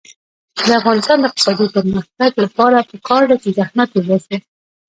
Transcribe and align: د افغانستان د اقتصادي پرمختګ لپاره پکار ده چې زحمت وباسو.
د 0.67 0.69
افغانستان 0.79 1.17
د 1.19 1.23
اقتصادي 1.29 1.67
پرمختګ 1.75 2.31
لپاره 2.43 2.87
پکار 2.91 3.23
ده 3.29 3.35
چې 3.43 3.49
زحمت 3.59 3.89
وباسو. 3.91 4.37